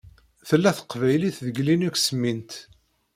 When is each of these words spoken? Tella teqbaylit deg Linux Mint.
Tella 0.47 0.71
teqbaylit 0.77 1.37
deg 1.45 1.57
Linux 1.67 1.95
Mint. 2.21 2.51